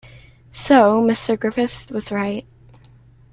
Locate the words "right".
2.11-2.47